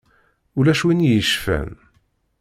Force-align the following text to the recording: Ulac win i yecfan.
Ulac 0.57 0.81
win 0.85 1.05
i 1.07 1.09
yecfan. 1.11 1.69